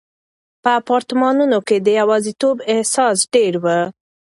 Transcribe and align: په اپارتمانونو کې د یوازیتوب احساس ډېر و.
په 0.63 0.69
اپارتمانونو 0.81 1.57
کې 1.67 1.77
د 1.85 1.87
یوازیتوب 1.99 2.55
احساس 2.73 3.17
ډېر 3.33 3.53
و. 3.63 3.65